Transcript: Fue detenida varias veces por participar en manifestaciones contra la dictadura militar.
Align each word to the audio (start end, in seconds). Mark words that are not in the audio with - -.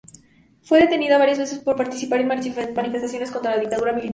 Fue 0.63 0.79
detenida 0.79 1.19
varias 1.19 1.37
veces 1.37 1.59
por 1.59 1.75
participar 1.75 2.21
en 2.21 2.27
manifestaciones 2.27 3.29
contra 3.29 3.51
la 3.51 3.59
dictadura 3.59 3.93
militar. 3.93 4.09